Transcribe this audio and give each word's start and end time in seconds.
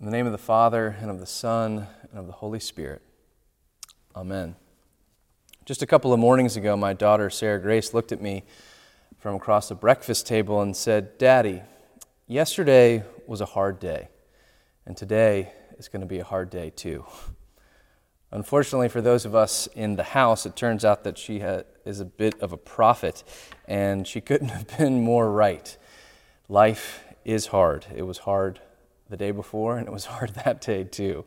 In 0.00 0.06
the 0.06 0.12
name 0.12 0.24
of 0.24 0.32
the 0.32 0.38
Father, 0.38 0.96
and 0.98 1.10
of 1.10 1.20
the 1.20 1.26
Son, 1.26 1.86
and 2.10 2.18
of 2.18 2.26
the 2.26 2.32
Holy 2.32 2.58
Spirit. 2.58 3.02
Amen. 4.16 4.56
Just 5.66 5.82
a 5.82 5.86
couple 5.86 6.14
of 6.14 6.18
mornings 6.18 6.56
ago, 6.56 6.74
my 6.74 6.94
daughter, 6.94 7.28
Sarah 7.28 7.60
Grace, 7.60 7.92
looked 7.92 8.10
at 8.10 8.22
me 8.22 8.44
from 9.18 9.34
across 9.34 9.68
the 9.68 9.74
breakfast 9.74 10.26
table 10.26 10.62
and 10.62 10.74
said, 10.74 11.18
Daddy, 11.18 11.60
yesterday 12.26 13.04
was 13.26 13.42
a 13.42 13.44
hard 13.44 13.78
day, 13.78 14.08
and 14.86 14.96
today 14.96 15.52
is 15.78 15.88
going 15.88 16.00
to 16.00 16.06
be 16.06 16.18
a 16.18 16.24
hard 16.24 16.48
day 16.48 16.70
too. 16.70 17.04
Unfortunately, 18.30 18.88
for 18.88 19.02
those 19.02 19.26
of 19.26 19.34
us 19.34 19.66
in 19.74 19.96
the 19.96 20.02
house, 20.02 20.46
it 20.46 20.56
turns 20.56 20.82
out 20.82 21.04
that 21.04 21.18
she 21.18 21.42
is 21.84 22.00
a 22.00 22.06
bit 22.06 22.40
of 22.40 22.54
a 22.54 22.56
prophet, 22.56 23.22
and 23.68 24.08
she 24.08 24.22
couldn't 24.22 24.48
have 24.48 24.78
been 24.78 25.04
more 25.04 25.30
right. 25.30 25.76
Life 26.48 27.04
is 27.22 27.48
hard. 27.48 27.84
It 27.94 28.04
was 28.04 28.16
hard 28.16 28.60
the 29.10 29.16
day 29.16 29.32
before, 29.32 29.76
and 29.76 29.86
it 29.86 29.90
was 29.90 30.04
hard 30.06 30.34
that 30.34 30.60
day 30.60 30.84
too. 30.84 31.24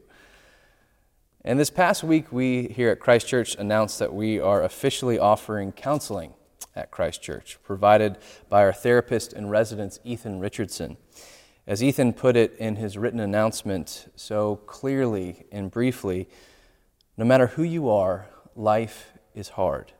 And 1.45 1.59
this 1.59 1.69
past 1.69 2.03
week, 2.03 2.31
we 2.31 2.69
here 2.69 2.89
at 2.89 3.01
Christ 3.01 3.27
Church 3.27 3.55
announced 3.55 3.99
that 3.99 4.13
we 4.13 4.39
are 4.39 4.63
officially 4.63 5.19
offering 5.19 5.73
counseling 5.73 6.33
at 6.73 6.89
Christ 6.89 7.21
Church, 7.21 7.59
provided 7.63 8.17
by 8.49 8.63
our 8.63 8.71
therapist 8.71 9.33
in 9.33 9.49
residence, 9.49 9.99
Ethan 10.05 10.39
Richardson. 10.39 10.95
As 11.67 11.83
Ethan 11.83 12.13
put 12.13 12.37
it 12.37 12.55
in 12.57 12.77
his 12.77 12.97
written 12.97 13.19
announcement 13.19 14.11
so 14.15 14.55
clearly 14.65 15.45
and 15.51 15.69
briefly, 15.69 16.29
no 17.17 17.25
matter 17.25 17.47
who 17.47 17.63
you 17.63 17.89
are, 17.89 18.27
life 18.55 19.11
is 19.35 19.49
hard. 19.49 19.91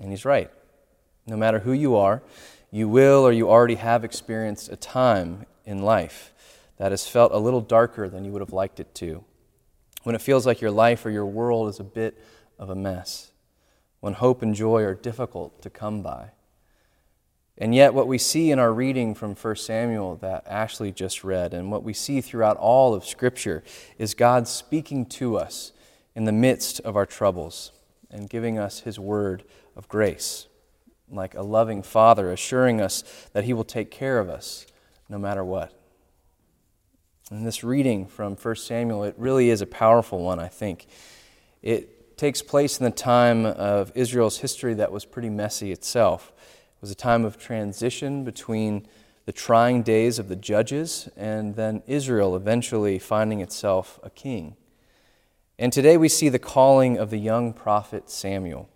And 0.00 0.10
he's 0.10 0.24
right. 0.24 0.50
No 1.26 1.36
matter 1.36 1.60
who 1.60 1.72
you 1.72 1.94
are, 1.96 2.22
you 2.70 2.88
will 2.88 3.26
or 3.26 3.32
you 3.32 3.50
already 3.50 3.76
have 3.76 4.04
experienced 4.04 4.70
a 4.70 4.76
time 4.76 5.46
in 5.66 5.82
life 5.82 6.32
that 6.78 6.92
has 6.92 7.06
felt 7.06 7.32
a 7.32 7.38
little 7.38 7.60
darker 7.60 8.08
than 8.08 8.24
you 8.24 8.32
would 8.32 8.40
have 8.40 8.52
liked 8.52 8.80
it 8.80 8.94
to. 8.94 9.24
When 10.04 10.14
it 10.14 10.22
feels 10.22 10.46
like 10.46 10.60
your 10.60 10.70
life 10.70 11.04
or 11.04 11.10
your 11.10 11.26
world 11.26 11.68
is 11.68 11.80
a 11.80 11.84
bit 11.84 12.22
of 12.58 12.70
a 12.70 12.74
mess. 12.74 13.32
When 14.00 14.14
hope 14.14 14.40
and 14.40 14.54
joy 14.54 14.82
are 14.84 14.94
difficult 14.94 15.60
to 15.62 15.70
come 15.70 16.02
by. 16.02 16.30
And 17.58 17.74
yet, 17.74 17.94
what 17.94 18.06
we 18.06 18.18
see 18.18 18.50
in 18.50 18.58
our 18.58 18.72
reading 18.72 19.14
from 19.14 19.34
1 19.34 19.56
Samuel 19.56 20.16
that 20.16 20.46
Ashley 20.46 20.92
just 20.92 21.24
read, 21.24 21.54
and 21.54 21.70
what 21.70 21.82
we 21.82 21.94
see 21.94 22.20
throughout 22.20 22.58
all 22.58 22.94
of 22.94 23.06
Scripture, 23.06 23.64
is 23.96 24.12
God 24.12 24.46
speaking 24.46 25.06
to 25.06 25.38
us 25.38 25.72
in 26.14 26.26
the 26.26 26.32
midst 26.32 26.80
of 26.80 26.96
our 26.96 27.06
troubles 27.06 27.72
and 28.10 28.28
giving 28.28 28.58
us 28.58 28.80
His 28.80 28.98
word 28.98 29.42
of 29.74 29.88
grace, 29.88 30.48
like 31.10 31.34
a 31.34 31.42
loving 31.42 31.82
Father 31.82 32.30
assuring 32.30 32.78
us 32.78 33.02
that 33.32 33.44
He 33.44 33.54
will 33.54 33.64
take 33.64 33.90
care 33.90 34.18
of 34.18 34.28
us 34.28 34.66
no 35.08 35.18
matter 35.18 35.44
what. 35.44 35.72
And 37.30 37.46
this 37.46 37.64
reading 37.64 38.06
from 38.06 38.36
1 38.36 38.56
Samuel, 38.56 39.04
it 39.04 39.14
really 39.18 39.50
is 39.50 39.60
a 39.60 39.66
powerful 39.66 40.20
one, 40.20 40.38
I 40.38 40.48
think. 40.48 40.86
It 41.62 42.16
takes 42.16 42.40
place 42.40 42.78
in 42.78 42.84
the 42.84 42.90
time 42.90 43.44
of 43.44 43.92
Israel's 43.94 44.38
history 44.38 44.74
that 44.74 44.92
was 44.92 45.04
pretty 45.04 45.28
messy 45.28 45.72
itself. 45.72 46.32
It 46.36 46.80
was 46.80 46.90
a 46.90 46.94
time 46.94 47.24
of 47.24 47.38
transition 47.38 48.24
between 48.24 48.86
the 49.26 49.32
trying 49.32 49.82
days 49.82 50.18
of 50.20 50.28
the 50.28 50.36
judges 50.36 51.08
and 51.16 51.56
then 51.56 51.82
Israel 51.86 52.36
eventually 52.36 52.98
finding 52.98 53.40
itself 53.40 53.98
a 54.04 54.10
king. 54.10 54.56
And 55.58 55.72
today 55.72 55.96
we 55.96 56.08
see 56.08 56.28
the 56.28 56.38
calling 56.38 56.96
of 56.96 57.10
the 57.10 57.18
young 57.18 57.52
prophet 57.52 58.08
Samuel. 58.08 58.68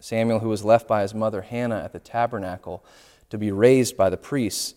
Samuel, 0.00 0.40
who 0.40 0.48
was 0.48 0.64
left 0.64 0.88
by 0.88 1.02
his 1.02 1.14
mother 1.14 1.42
Hannah 1.42 1.82
at 1.82 1.92
the 1.92 1.98
tabernacle 1.98 2.84
to 3.30 3.38
be 3.38 3.52
raised 3.52 3.96
by 3.96 4.10
the 4.10 4.16
priests. 4.16 4.74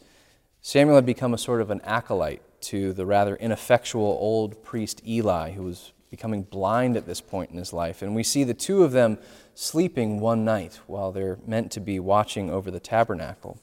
Samuel 0.61 0.95
had 0.95 1.05
become 1.05 1.33
a 1.33 1.39
sort 1.39 1.59
of 1.59 1.71
an 1.71 1.81
acolyte 1.83 2.43
to 2.61 2.93
the 2.93 3.05
rather 3.05 3.35
ineffectual 3.35 4.17
old 4.19 4.63
priest 4.63 5.01
Eli, 5.07 5.51
who 5.51 5.63
was 5.63 5.91
becoming 6.11 6.43
blind 6.43 6.95
at 6.95 7.07
this 7.07 7.19
point 7.19 7.49
in 7.49 7.57
his 7.57 7.73
life. 7.73 8.01
And 8.01 8.13
we 8.13 8.21
see 8.21 8.43
the 8.43 8.53
two 8.53 8.83
of 8.83 8.91
them 8.91 9.17
sleeping 9.55 10.19
one 10.19 10.45
night 10.45 10.79
while 10.85 11.11
they're 11.11 11.39
meant 11.47 11.71
to 11.71 11.79
be 11.79 11.99
watching 11.99 12.51
over 12.51 12.69
the 12.69 12.79
tabernacle. 12.79 13.59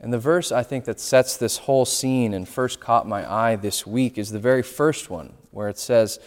And 0.00 0.12
the 0.12 0.18
verse 0.18 0.50
I 0.50 0.62
think 0.62 0.86
that 0.86 1.00
sets 1.00 1.36
this 1.36 1.58
whole 1.58 1.84
scene 1.84 2.32
and 2.32 2.48
first 2.48 2.80
caught 2.80 3.06
my 3.06 3.30
eye 3.30 3.56
this 3.56 3.86
week 3.86 4.16
is 4.16 4.30
the 4.30 4.38
very 4.38 4.62
first 4.62 5.10
one, 5.10 5.34
where 5.50 5.68
it 5.68 5.78
says, 5.78 6.18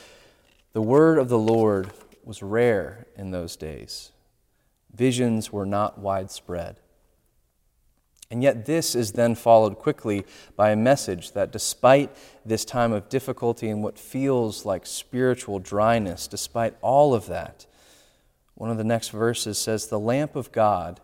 The 0.73 0.81
word 0.81 1.17
of 1.17 1.29
the 1.29 1.39
Lord 1.39 1.91
was 2.23 2.43
rare 2.43 3.07
in 3.15 3.31
those 3.31 3.55
days, 3.55 4.11
visions 4.93 5.51
were 5.51 5.65
not 5.65 5.97
widespread. 5.97 6.79
And 8.29 8.43
yet, 8.43 8.65
this 8.65 8.93
is 8.93 9.13
then 9.13 9.35
followed 9.35 9.77
quickly 9.77 10.25
by 10.57 10.71
a 10.71 10.75
message 10.75 11.31
that 11.31 11.51
despite 11.51 12.13
this 12.45 12.65
time 12.65 12.91
of 12.91 13.07
difficulty 13.07 13.69
and 13.69 13.81
what 13.81 13.97
feels 13.97 14.65
like 14.65 14.85
spiritual 14.85 15.59
dryness, 15.59 16.27
despite 16.27 16.75
all 16.81 17.13
of 17.13 17.27
that, 17.27 17.65
one 18.55 18.69
of 18.69 18.77
the 18.77 18.83
next 18.83 19.09
verses 19.09 19.57
says, 19.57 19.87
The 19.87 19.99
lamp 19.99 20.35
of 20.35 20.51
God 20.51 20.99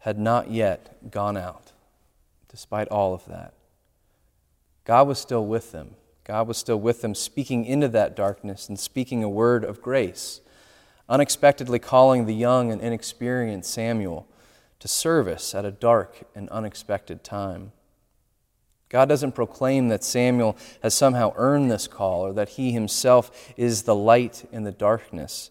had 0.00 0.18
not 0.18 0.50
yet 0.50 1.10
gone 1.10 1.36
out, 1.36 1.72
despite 2.48 2.88
all 2.88 3.14
of 3.14 3.24
that. 3.26 3.54
God 4.84 5.06
was 5.06 5.18
still 5.20 5.46
with 5.46 5.70
them. 5.70 5.94
God 6.24 6.48
was 6.48 6.56
still 6.56 6.80
with 6.80 7.02
them, 7.02 7.14
speaking 7.14 7.64
into 7.66 7.88
that 7.88 8.16
darkness 8.16 8.68
and 8.68 8.78
speaking 8.78 9.22
a 9.22 9.28
word 9.28 9.62
of 9.62 9.80
grace, 9.80 10.40
unexpectedly 11.08 11.78
calling 11.78 12.26
the 12.26 12.34
young 12.34 12.72
and 12.72 12.80
inexperienced 12.80 13.70
Samuel 13.70 14.26
to 14.84 14.88
service 14.88 15.54
at 15.54 15.64
a 15.64 15.70
dark 15.70 16.24
and 16.34 16.46
unexpected 16.50 17.24
time. 17.24 17.72
God 18.90 19.08
doesn't 19.08 19.32
proclaim 19.32 19.88
that 19.88 20.04
Samuel 20.04 20.58
has 20.82 20.92
somehow 20.92 21.32
earned 21.36 21.70
this 21.70 21.88
call 21.88 22.20
or 22.20 22.34
that 22.34 22.50
he 22.50 22.72
himself 22.72 23.54
is 23.56 23.84
the 23.84 23.94
light 23.94 24.46
in 24.52 24.64
the 24.64 24.70
darkness. 24.70 25.50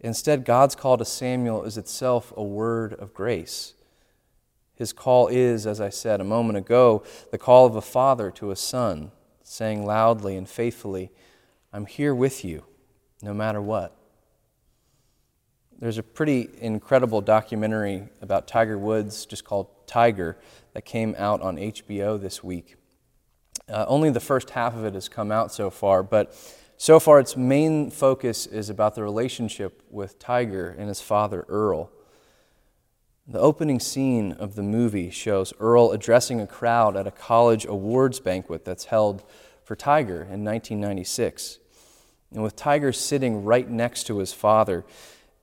Instead, 0.00 0.44
God's 0.44 0.74
call 0.74 0.98
to 0.98 1.04
Samuel 1.04 1.62
is 1.62 1.78
itself 1.78 2.32
a 2.36 2.42
word 2.42 2.94
of 2.94 3.14
grace. 3.14 3.74
His 4.74 4.92
call 4.92 5.28
is, 5.28 5.64
as 5.64 5.80
I 5.80 5.90
said 5.90 6.20
a 6.20 6.24
moment 6.24 6.58
ago, 6.58 7.04
the 7.30 7.38
call 7.38 7.66
of 7.66 7.76
a 7.76 7.80
father 7.80 8.32
to 8.32 8.50
a 8.50 8.56
son, 8.56 9.12
saying 9.44 9.86
loudly 9.86 10.36
and 10.36 10.48
faithfully, 10.48 11.12
I'm 11.72 11.86
here 11.86 12.16
with 12.16 12.44
you, 12.44 12.64
no 13.22 13.32
matter 13.32 13.62
what. 13.62 13.96
There's 15.78 15.98
a 15.98 16.02
pretty 16.02 16.48
incredible 16.62 17.20
documentary 17.20 18.08
about 18.22 18.48
Tiger 18.48 18.78
Woods, 18.78 19.26
just 19.26 19.44
called 19.44 19.68
Tiger, 19.86 20.38
that 20.72 20.86
came 20.86 21.14
out 21.18 21.42
on 21.42 21.56
HBO 21.56 22.18
this 22.18 22.42
week. 22.42 22.76
Uh, 23.68 23.84
only 23.86 24.08
the 24.08 24.18
first 24.20 24.50
half 24.50 24.74
of 24.74 24.86
it 24.86 24.94
has 24.94 25.10
come 25.10 25.30
out 25.30 25.52
so 25.52 25.68
far, 25.68 26.02
but 26.02 26.34
so 26.78 26.98
far 26.98 27.20
its 27.20 27.36
main 27.36 27.90
focus 27.90 28.46
is 28.46 28.70
about 28.70 28.94
the 28.94 29.02
relationship 29.02 29.82
with 29.90 30.18
Tiger 30.18 30.74
and 30.78 30.88
his 30.88 31.02
father, 31.02 31.44
Earl. 31.46 31.90
The 33.26 33.40
opening 33.40 33.78
scene 33.78 34.32
of 34.32 34.54
the 34.54 34.62
movie 34.62 35.10
shows 35.10 35.52
Earl 35.60 35.92
addressing 35.92 36.40
a 36.40 36.46
crowd 36.46 36.96
at 36.96 37.06
a 37.06 37.10
college 37.10 37.66
awards 37.66 38.18
banquet 38.18 38.64
that's 38.64 38.86
held 38.86 39.24
for 39.62 39.76
Tiger 39.76 40.22
in 40.22 40.42
1996. 40.42 41.58
And 42.32 42.42
with 42.42 42.56
Tiger 42.56 42.92
sitting 42.92 43.44
right 43.44 43.68
next 43.68 44.04
to 44.04 44.18
his 44.18 44.32
father, 44.32 44.86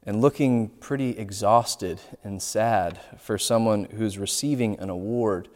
and 0.05 0.21
looking 0.21 0.69
pretty 0.69 1.11
exhausted 1.17 2.01
and 2.23 2.41
sad 2.41 2.99
for 3.17 3.37
someone 3.37 3.85
who's 3.85 4.17
receiving 4.17 4.77
an 4.79 4.89
award, 4.89 5.47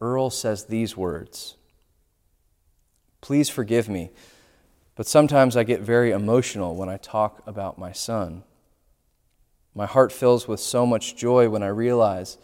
Earl 0.00 0.30
says 0.30 0.66
these 0.66 0.96
words 0.96 1.56
Please 3.20 3.48
forgive 3.48 3.88
me, 3.88 4.10
but 4.94 5.06
sometimes 5.06 5.56
I 5.56 5.62
get 5.62 5.80
very 5.80 6.10
emotional 6.10 6.74
when 6.74 6.88
I 6.88 6.96
talk 6.96 7.42
about 7.46 7.78
my 7.78 7.92
son. 7.92 8.44
My 9.74 9.86
heart 9.86 10.12
fills 10.12 10.46
with 10.46 10.60
so 10.60 10.84
much 10.84 11.16
joy 11.16 11.48
when 11.48 11.62
I 11.62 11.68
realize 11.68 12.36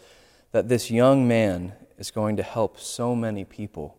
that 0.51 0.67
this 0.67 0.89
young 0.89 1.27
man 1.27 1.73
is 1.97 2.11
going 2.11 2.37
to 2.37 2.43
help 2.43 2.79
so 2.79 3.15
many 3.15 3.45
people. 3.45 3.97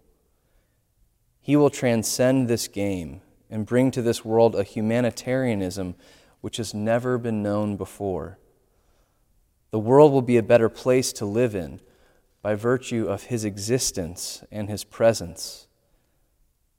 He 1.40 1.54
will 1.54 1.70
transcend 1.70 2.48
this 2.48 2.66
game 2.66 3.20
and 3.48 3.66
bring 3.66 3.90
to 3.93 4.02
this 4.02 4.25
world 4.25 4.54
a 4.54 4.62
humanitarianism 4.62 5.94
which 6.40 6.56
has 6.56 6.75
never 6.75 7.19
been 7.19 7.42
known 7.42 7.76
before. 7.76 8.38
The 9.70 9.78
world 9.78 10.12
will 10.12 10.22
be 10.22 10.37
a 10.37 10.42
better 10.42 10.69
place 10.69 11.12
to 11.14 11.25
live 11.25 11.54
in 11.54 11.81
by 12.42 12.54
virtue 12.54 13.06
of 13.06 13.25
his 13.25 13.44
existence 13.44 14.42
and 14.50 14.69
his 14.69 14.82
presence. 14.84 15.66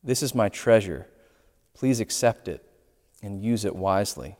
This 0.03 0.23
is 0.23 0.33
my 0.33 0.49
treasure. 0.49 1.07
Please 1.73 1.99
accept 1.99 2.47
it 2.47 2.65
and 3.21 3.41
use 3.41 3.65
it 3.65 3.75
wisely. 3.75 4.37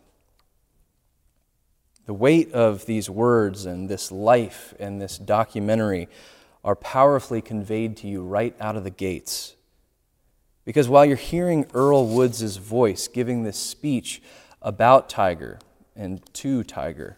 The 2.07 2.13
weight 2.13 2.51
of 2.51 2.87
these 2.87 3.09
words 3.09 3.65
and 3.65 3.87
this 3.87 4.11
life 4.11 4.73
and 4.79 4.99
this 4.99 5.17
documentary 5.17 6.09
are 6.63 6.75
powerfully 6.75 7.41
conveyed 7.41 7.95
to 7.97 8.07
you 8.07 8.23
right 8.23 8.55
out 8.59 8.75
of 8.75 8.83
the 8.83 8.89
gates. 8.89 9.55
Because 10.65 10.89
while 10.89 11.05
you're 11.05 11.15
hearing 11.15 11.65
Earl 11.73 12.07
Woods' 12.07 12.57
voice 12.57 13.07
giving 13.07 13.43
this 13.43 13.57
speech 13.57 14.21
about 14.61 15.09
Tiger 15.09 15.59
and 15.95 16.21
to 16.33 16.63
Tiger. 16.63 17.17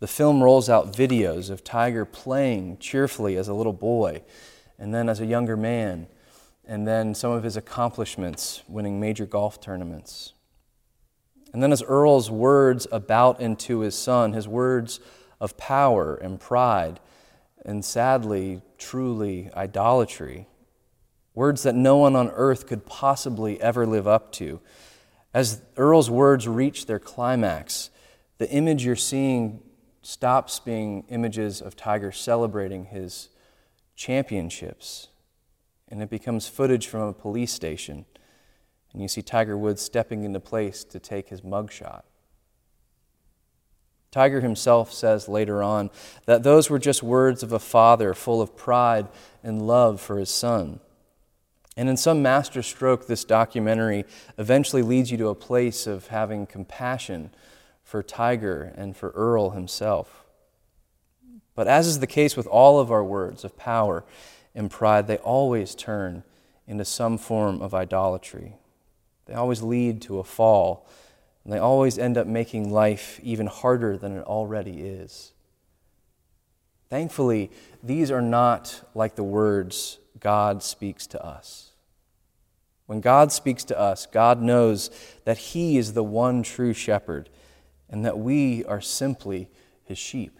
The 0.00 0.06
film 0.06 0.42
rolls 0.42 0.68
out 0.68 0.92
videos 0.92 1.50
of 1.50 1.64
Tiger 1.64 2.04
playing 2.04 2.78
cheerfully 2.78 3.36
as 3.36 3.48
a 3.48 3.54
little 3.54 3.72
boy 3.72 4.22
and 4.78 4.92
then 4.92 5.08
as 5.08 5.20
a 5.20 5.26
younger 5.26 5.56
man, 5.56 6.08
and 6.66 6.86
then 6.86 7.14
some 7.14 7.30
of 7.30 7.42
his 7.42 7.56
accomplishments, 7.56 8.62
winning 8.68 8.98
major 8.98 9.26
golf 9.26 9.60
tournaments. 9.60 10.32
And 11.52 11.62
then 11.62 11.72
as 11.72 11.82
Earl's 11.82 12.30
words 12.30 12.86
about 12.90 13.40
and 13.40 13.58
to 13.60 13.80
his 13.80 13.94
son, 13.94 14.32
his 14.32 14.48
words 14.48 14.98
of 15.40 15.56
power 15.56 16.16
and 16.16 16.40
pride, 16.40 16.98
and 17.64 17.84
sadly, 17.84 18.60
truly, 18.76 19.50
idolatry, 19.56 20.48
words 21.34 21.62
that 21.62 21.74
no 21.74 21.96
one 21.96 22.16
on 22.16 22.30
earth 22.30 22.66
could 22.66 22.86
possibly 22.86 23.60
ever 23.60 23.86
live 23.86 24.08
up 24.08 24.32
to. 24.32 24.60
As 25.34 25.60
Earl's 25.76 26.08
words 26.08 26.46
reach 26.46 26.86
their 26.86 27.00
climax, 27.00 27.90
the 28.38 28.48
image 28.50 28.84
you're 28.84 28.94
seeing 28.94 29.60
stops 30.00 30.60
being 30.60 31.04
images 31.08 31.60
of 31.60 31.74
Tiger 31.74 32.12
celebrating 32.12 32.86
his 32.86 33.30
championships, 33.96 35.08
and 35.88 36.00
it 36.00 36.08
becomes 36.08 36.46
footage 36.46 36.86
from 36.86 37.00
a 37.00 37.12
police 37.12 37.52
station. 37.52 38.06
And 38.92 39.02
you 39.02 39.08
see 39.08 39.22
Tiger 39.22 39.58
Woods 39.58 39.82
stepping 39.82 40.22
into 40.22 40.38
place 40.38 40.84
to 40.84 41.00
take 41.00 41.30
his 41.30 41.40
mugshot. 41.40 42.02
Tiger 44.12 44.40
himself 44.40 44.92
says 44.92 45.28
later 45.28 45.60
on 45.60 45.90
that 46.26 46.44
those 46.44 46.70
were 46.70 46.78
just 46.78 47.02
words 47.02 47.42
of 47.42 47.50
a 47.50 47.58
father 47.58 48.14
full 48.14 48.40
of 48.40 48.56
pride 48.56 49.08
and 49.42 49.66
love 49.66 50.00
for 50.00 50.18
his 50.18 50.30
son. 50.30 50.78
And 51.76 51.88
in 51.88 51.96
some 51.96 52.22
master 52.22 52.62
stroke, 52.62 53.06
this 53.06 53.24
documentary 53.24 54.04
eventually 54.38 54.82
leads 54.82 55.10
you 55.10 55.18
to 55.18 55.28
a 55.28 55.34
place 55.34 55.86
of 55.86 56.08
having 56.08 56.46
compassion 56.46 57.30
for 57.82 58.02
Tiger 58.02 58.72
and 58.76 58.96
for 58.96 59.10
Earl 59.10 59.50
himself. 59.50 60.24
But 61.54 61.68
as 61.68 61.86
is 61.86 62.00
the 62.00 62.06
case 62.06 62.36
with 62.36 62.46
all 62.46 62.78
of 62.80 62.90
our 62.90 63.04
words 63.04 63.44
of 63.44 63.56
power 63.56 64.04
and 64.54 64.70
pride, 64.70 65.06
they 65.06 65.18
always 65.18 65.74
turn 65.74 66.22
into 66.66 66.84
some 66.84 67.18
form 67.18 67.60
of 67.60 67.74
idolatry. 67.74 68.54
They 69.26 69.34
always 69.34 69.62
lead 69.62 70.00
to 70.02 70.18
a 70.18 70.24
fall, 70.24 70.86
and 71.44 71.52
they 71.52 71.58
always 71.58 71.98
end 71.98 72.16
up 72.16 72.26
making 72.26 72.70
life 72.70 73.20
even 73.22 73.46
harder 73.46 73.96
than 73.96 74.16
it 74.16 74.24
already 74.24 74.82
is. 74.82 75.32
Thankfully, 76.88 77.50
these 77.82 78.10
are 78.10 78.22
not 78.22 78.88
like 78.94 79.16
the 79.16 79.24
words 79.24 79.98
God 80.20 80.62
speaks 80.62 81.06
to 81.08 81.24
us. 81.24 81.72
When 82.86 83.00
God 83.00 83.32
speaks 83.32 83.64
to 83.64 83.78
us, 83.78 84.06
God 84.06 84.42
knows 84.42 84.90
that 85.24 85.38
He 85.38 85.78
is 85.78 85.94
the 85.94 86.04
one 86.04 86.42
true 86.42 86.72
shepherd 86.72 87.30
and 87.88 88.04
that 88.04 88.18
we 88.18 88.64
are 88.64 88.80
simply 88.80 89.48
His 89.84 89.98
sheep. 89.98 90.38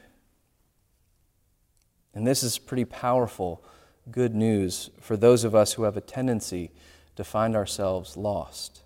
And 2.14 2.26
this 2.26 2.42
is 2.42 2.58
pretty 2.58 2.84
powerful 2.84 3.64
good 4.10 4.34
news 4.34 4.90
for 5.00 5.16
those 5.16 5.44
of 5.44 5.54
us 5.54 5.72
who 5.72 5.84
have 5.84 5.96
a 5.96 6.02
tendency 6.02 6.70
to 7.16 7.24
find 7.24 7.56
ourselves 7.56 8.16
lost. 8.16 8.82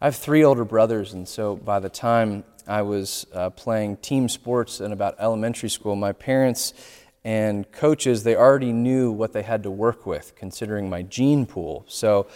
I 0.00 0.06
have 0.06 0.16
three 0.16 0.42
older 0.42 0.64
brothers, 0.64 1.12
and 1.12 1.28
so 1.28 1.54
by 1.54 1.78
the 1.78 1.88
time 1.88 2.42
I 2.66 2.82
was 2.82 3.24
uh, 3.32 3.50
playing 3.50 3.98
team 3.98 4.28
sports 4.28 4.80
in 4.80 4.92
about 4.92 5.14
elementary 5.20 5.68
school, 5.68 5.94
my 5.94 6.12
parents 6.12 6.74
and 7.24 7.70
coaches, 7.70 8.24
they 8.24 8.34
already 8.34 8.72
knew 8.72 9.12
what 9.12 9.32
they 9.32 9.42
had 9.42 9.62
to 9.62 9.70
work 9.70 10.06
with, 10.06 10.34
considering 10.34 10.90
my 10.90 11.02
gene 11.02 11.46
pool. 11.46 11.84
So 11.86 12.26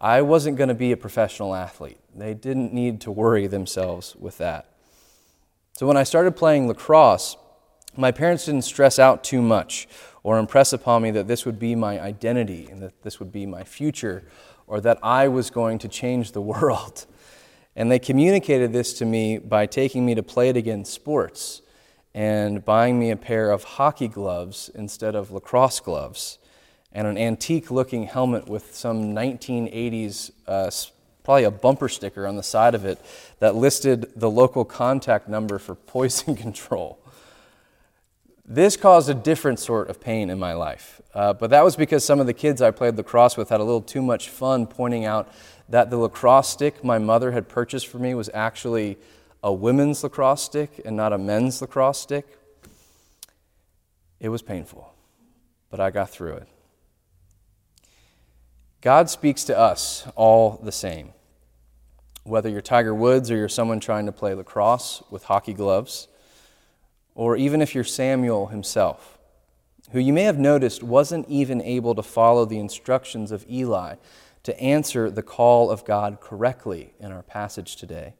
I 0.00 0.22
wasn't 0.22 0.56
going 0.56 0.68
to 0.68 0.74
be 0.74 0.92
a 0.92 0.96
professional 0.96 1.54
athlete. 1.54 1.98
They 2.14 2.34
didn't 2.34 2.72
need 2.72 3.00
to 3.02 3.10
worry 3.10 3.46
themselves 3.46 4.14
with 4.16 4.38
that. 4.38 4.72
So 5.72 5.86
when 5.86 5.96
I 5.96 6.04
started 6.04 6.36
playing 6.36 6.68
lacrosse, 6.68 7.36
my 7.96 8.12
parents 8.12 8.46
didn't 8.46 8.62
stress 8.62 8.98
out 8.98 9.24
too 9.24 9.42
much 9.42 9.88
or 10.22 10.38
impress 10.38 10.72
upon 10.72 11.02
me 11.02 11.10
that 11.12 11.28
this 11.28 11.44
would 11.44 11.58
be 11.58 11.74
my 11.74 12.00
identity 12.00 12.68
and 12.70 12.82
that 12.82 13.02
this 13.02 13.18
would 13.18 13.32
be 13.32 13.46
my 13.46 13.64
future 13.64 14.24
or 14.66 14.80
that 14.80 14.98
I 15.02 15.28
was 15.28 15.50
going 15.50 15.78
to 15.80 15.88
change 15.88 16.32
the 16.32 16.40
world. 16.52 17.06
And 17.74 17.90
they 17.90 17.98
communicated 17.98 18.72
this 18.72 18.94
to 18.94 19.04
me 19.04 19.38
by 19.38 19.66
taking 19.66 20.06
me 20.06 20.14
to 20.14 20.22
Play 20.22 20.48
It 20.48 20.56
Again 20.56 20.84
Sports 20.84 21.62
and 22.16 22.64
buying 22.64 22.98
me 22.98 23.10
a 23.10 23.16
pair 23.16 23.50
of 23.50 23.62
hockey 23.62 24.08
gloves 24.08 24.70
instead 24.74 25.14
of 25.14 25.30
lacrosse 25.30 25.80
gloves 25.80 26.38
and 26.90 27.06
an 27.06 27.18
antique 27.18 27.70
looking 27.70 28.04
helmet 28.04 28.48
with 28.48 28.74
some 28.74 29.14
1980s, 29.14 30.30
uh, 30.46 30.70
probably 31.22 31.44
a 31.44 31.50
bumper 31.50 31.90
sticker 31.90 32.26
on 32.26 32.36
the 32.36 32.42
side 32.42 32.74
of 32.74 32.86
it 32.86 32.98
that 33.38 33.54
listed 33.54 34.10
the 34.16 34.30
local 34.30 34.64
contact 34.64 35.28
number 35.28 35.58
for 35.58 35.74
poison 35.74 36.34
control. 36.44 36.98
This 38.46 38.78
caused 38.78 39.10
a 39.10 39.14
different 39.14 39.58
sort 39.58 39.90
of 39.90 40.00
pain 40.00 40.30
in 40.30 40.38
my 40.38 40.54
life, 40.54 41.02
uh, 41.12 41.34
but 41.34 41.50
that 41.50 41.64
was 41.64 41.76
because 41.76 42.02
some 42.02 42.18
of 42.18 42.26
the 42.26 42.32
kids 42.32 42.62
I 42.62 42.70
played 42.70 42.96
lacrosse 42.96 43.36
with 43.36 43.50
had 43.50 43.60
a 43.60 43.64
little 43.64 43.82
too 43.82 44.00
much 44.00 44.30
fun 44.30 44.66
pointing 44.66 45.04
out 45.04 45.30
that 45.68 45.90
the 45.90 45.98
lacrosse 45.98 46.48
stick 46.48 46.82
my 46.82 46.96
mother 46.96 47.32
had 47.32 47.46
purchased 47.46 47.88
for 47.88 47.98
me 47.98 48.14
was 48.14 48.30
actually 48.32 48.96
a 49.42 49.52
women's 49.52 50.02
lacrosse 50.02 50.42
stick 50.42 50.80
and 50.84 50.96
not 50.96 51.12
a 51.12 51.18
men's 51.18 51.60
lacrosse 51.60 52.00
stick. 52.00 52.26
It 54.18 54.28
was 54.28 54.42
painful, 54.42 54.92
but 55.70 55.80
I 55.80 55.90
got 55.90 56.10
through 56.10 56.36
it. 56.36 56.48
God 58.80 59.10
speaks 59.10 59.44
to 59.44 59.58
us 59.58 60.06
all 60.14 60.60
the 60.62 60.72
same. 60.72 61.12
Whether 62.24 62.48
you're 62.48 62.60
Tiger 62.60 62.94
Woods 62.94 63.30
or 63.30 63.36
you're 63.36 63.48
someone 63.48 63.80
trying 63.80 64.06
to 64.06 64.12
play 64.12 64.34
lacrosse 64.34 65.02
with 65.10 65.24
hockey 65.24 65.54
gloves, 65.54 66.08
or 67.14 67.36
even 67.36 67.62
if 67.62 67.74
you're 67.74 67.84
Samuel 67.84 68.48
himself, 68.48 69.18
who 69.92 70.00
you 70.00 70.12
may 70.12 70.24
have 70.24 70.38
noticed 70.38 70.82
wasn't 70.82 71.28
even 71.28 71.62
able 71.62 71.94
to 71.94 72.02
follow 72.02 72.44
the 72.44 72.58
instructions 72.58 73.30
of 73.30 73.44
Eli 73.48 73.96
to 74.42 74.60
answer 74.60 75.10
the 75.10 75.22
call 75.22 75.70
of 75.70 75.84
God 75.84 76.20
correctly 76.20 76.94
in 77.00 77.12
our 77.12 77.22
passage 77.22 77.76
today. 77.76 78.14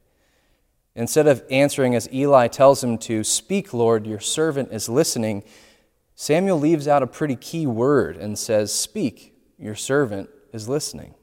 Instead 0.96 1.26
of 1.26 1.44
answering 1.50 1.94
as 1.94 2.08
Eli 2.10 2.48
tells 2.48 2.82
him 2.82 2.96
to, 2.96 3.22
Speak, 3.22 3.74
Lord, 3.74 4.06
your 4.06 4.18
servant 4.18 4.72
is 4.72 4.88
listening, 4.88 5.44
Samuel 6.14 6.58
leaves 6.58 6.88
out 6.88 7.02
a 7.02 7.06
pretty 7.06 7.36
key 7.36 7.66
word 7.66 8.16
and 8.16 8.38
says, 8.38 8.72
Speak, 8.72 9.36
your 9.58 9.74
servant 9.74 10.30
is 10.54 10.70
listening. 10.70 11.14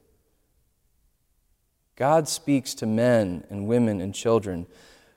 God 1.95 2.27
speaks 2.27 2.75
to 2.75 2.85
men 2.85 3.45
and 3.49 3.67
women 3.67 3.99
and 3.99 4.13
children 4.13 4.67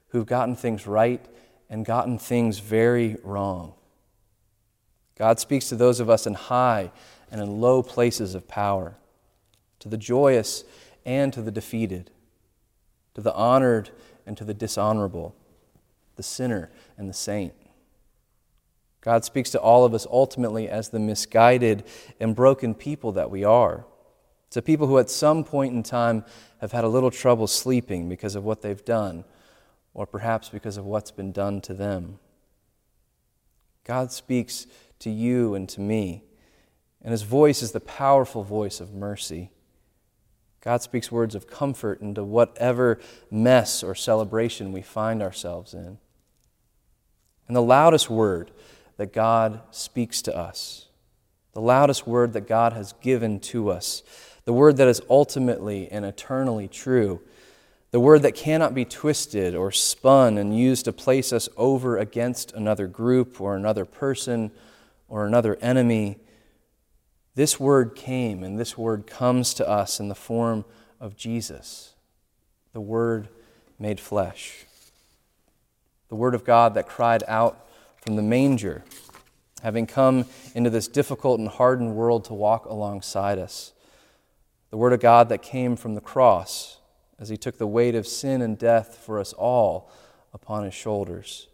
who've 0.09 0.27
gotten 0.27 0.57
things 0.57 0.87
right 0.87 1.25
and 1.69 1.85
gotten 1.85 2.19
things 2.19 2.59
very 2.59 3.17
wrong. 3.23 3.75
God 5.19 5.39
speaks 5.39 5.69
to 5.69 5.77
those 5.77 6.01
of 6.01 6.09
us 6.09 6.27
in 6.27 6.33
high 6.33 6.93
and 7.31 7.43
in 7.43 7.61
low 7.61 7.83
places 7.83 8.35
of 8.35 8.49
power, 8.49 8.97
to 9.81 9.89
the 9.91 9.99
joyous 9.99 10.65
and 11.05 11.31
to 11.35 11.43
the 11.43 11.51
defeated, 11.51 12.11
to 13.15 13.21
the 13.21 13.35
honored 13.35 13.91
and 14.27 14.37
to 14.37 14.45
the 14.45 14.55
dishonorable, 14.55 15.35
the 16.17 16.23
sinner 16.23 16.71
and 16.99 17.09
the 17.09 17.15
saint. 17.15 17.55
God 19.01 19.25
speaks 19.25 19.51
to 19.51 19.61
all 19.61 19.85
of 19.85 19.95
us 19.95 20.05
ultimately 20.11 20.69
as 20.69 20.89
the 20.89 20.99
misguided 20.99 21.85
and 22.19 22.35
broken 22.35 22.75
people 22.75 23.13
that 23.13 23.31
we 23.31 23.45
are. 23.45 23.87
To 24.51 24.61
people 24.61 24.89
who 24.89 24.99
at 24.99 25.11
some 25.11 25.45
point 25.45 25.75
in 25.75 25.85
time 25.85 26.25
have 26.61 26.73
had 26.73 26.83
a 26.83 26.89
little 26.89 27.11
trouble 27.11 27.47
sleeping 27.47 28.09
because 28.09 28.35
of 28.35 28.45
what 28.45 28.63
they've 28.63 28.85
done, 28.85 29.25
or 29.95 30.07
perhaps 30.07 30.49
because 30.49 30.77
of 30.77 30.85
what's 30.85 31.13
been 31.13 31.31
done 31.31 31.61
to 31.63 31.75
them. 31.75 32.19
God 33.85 34.11
speaks 34.11 34.67
to 34.99 35.11
you 35.11 35.55
and 35.55 35.69
to 35.69 35.81
me, 35.81 36.25
and 37.01 37.13
his 37.13 37.23
voice 37.23 37.63
is 37.63 37.71
the 37.71 37.81
powerful 37.81 38.43
voice 38.43 38.81
of 38.81 38.93
mercy. 38.93 39.51
God 40.67 40.83
speaks 40.83 41.13
words 41.13 41.37
of 41.37 41.47
comfort 41.47 42.01
into 42.01 42.25
whatever 42.25 42.99
mess 43.31 43.85
or 43.85 43.95
celebration 43.95 44.73
we 44.73 44.83
find 44.83 45.23
ourselves 45.23 45.73
in. 45.73 45.99
And 47.47 47.55
the 47.55 47.63
loudest 47.63 48.11
word 48.11 48.51
that 48.97 49.13
God 49.13 49.61
speaks 49.71 50.21
to 50.23 50.37
us, 50.37 50.89
the 51.53 51.61
loudest 51.61 52.05
word 52.05 52.33
that 52.33 52.49
God 52.49 52.73
has 52.73 52.95
given 52.95 53.39
to 53.43 53.71
us, 53.71 54.03
the 54.45 54.53
word 54.53 54.77
that 54.79 54.89
is 54.89 55.01
ultimately 55.09 55.89
and 55.89 56.05
eternally 56.05 56.67
true, 56.67 57.21
the 57.93 58.01
word 58.01 58.23
that 58.23 58.35
cannot 58.35 58.75
be 58.75 58.85
twisted 58.85 59.55
or 59.55 59.71
spun 59.71 60.37
and 60.37 60.59
used 60.59 60.87
to 60.87 60.93
place 60.93 61.33
us 61.33 61.49
over 61.57 61.97
against 61.97 62.53
another 62.55 62.89
group 62.89 63.41
or 63.41 63.55
another 63.55 63.85
person 63.85 64.51
or 65.09 65.27
another 65.27 65.57
enemy 65.61 66.19
this 67.37 67.61
word 67.61 67.95
came, 67.95 68.43
and 68.43 68.59
this 68.59 68.77
word 68.77 69.07
comes 69.07 69.55
to 69.55 69.69
us 69.69 70.01
in 70.01 70.09
the 70.09 70.15
form 70.15 70.65
of 71.01 71.17
Jesus, 71.17 71.95
the 72.73 72.81
Word 72.81 73.29
made 73.79 74.01
flesh. 74.01 74.65
The 76.09 76.15
Word 76.15 76.35
of 76.35 76.45
God 76.45 76.75
that 76.75 76.89
cried 76.89 77.23
out 77.29 77.69
from 78.03 78.17
the 78.17 78.23
manger, 78.23 78.85
having 79.63 79.87
come 79.87 80.25
into 80.55 80.71
this 80.71 80.89
difficult 80.89 81.39
and 81.39 81.49
hardened 81.49 81.95
world 81.95 82.25
to 82.25 82.35
walk 82.35 82.65
alongside 82.65 83.39
us. 83.39 83.73
The 84.71 84.77
Word 84.77 84.93
of 84.93 85.01
God 85.01 85.29
that 85.29 85.43
came 85.43 85.77
from 85.77 85.95
the 85.95 86.01
cross 86.01 86.79
as 87.19 87.29
He 87.29 87.37
took 87.37 87.59
the 87.59 87.67
weight 87.67 87.95
of 87.95 88.07
sin 88.07 88.41
and 88.41 88.59
death 88.59 88.99
for 89.05 89.21
us 89.21 89.33
all 89.35 89.91
upon 90.33 90.65
His 90.65 90.75
shoulders. 90.75 91.49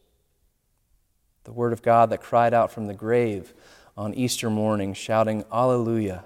The 1.45 1.53
Word 1.53 1.73
of 1.73 1.83
God 1.83 2.11
that 2.11 2.23
cried 2.23 2.55
out 2.55 2.71
from 2.71 2.87
the 2.87 2.95
grave 2.95 3.53
on 3.97 4.15
Easter 4.15 4.49
morning, 4.49 4.95
shouting, 4.95 5.45
Alleluia, 5.53 6.25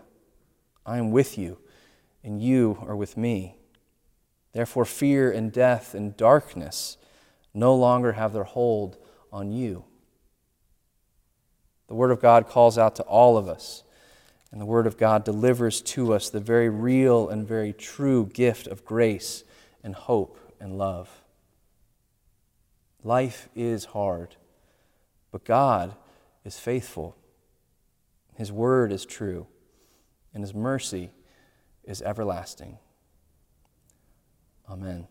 I 0.85 0.99
am 0.99 1.11
with 1.11 1.37
you, 1.37 1.59
and 2.23 2.41
you 2.41 2.79
are 2.87 2.95
with 2.97 3.17
me. 3.17 3.57
Therefore, 4.53 4.85
fear 4.85 5.31
and 5.31 5.53
death 5.53 5.95
and 5.95 6.17
darkness 6.17 6.97
no 7.53 7.75
longer 7.75 8.13
have 8.13 8.33
their 8.33 8.45
hold 8.45 8.97
on 9.33 9.51
you. 9.51 9.85
The 11.89 11.95
Word 11.95 12.11
of 12.11 12.21
God 12.21 12.49
calls 12.49 12.79
out 12.79 12.97
to 12.97 13.03
all 13.03 13.37
of 13.37 13.49
us, 13.49 13.83
and 14.51 14.61
the 14.61 14.67
Word 14.67 14.87
of 14.87 14.97
God 14.97 15.25
delivers 15.25 15.81
to 15.83 16.13
us 16.13 16.31
the 16.31 16.41
very 16.41 16.69
real 16.69 17.29
and 17.29 17.47
very 17.47 17.73
true 17.73 18.27
gift 18.27 18.67
of 18.67 18.85
grace 18.85 19.45
and 19.83 19.95
hope 19.95 20.39
and 20.61 20.79
love. 20.79 21.23
Life 23.03 23.49
is 23.55 23.87
hard, 23.87 24.37
but 25.31 25.45
God 25.45 25.95
is 26.45 26.59
faithful. 26.59 27.17
His 28.37 28.53
Word 28.53 28.93
is 28.93 29.07
true, 29.07 29.47
and 30.35 30.43
His 30.43 30.55
mercy 30.55 31.11
is 31.85 32.03
everlasting. 32.03 32.79
Amen. 34.69 35.09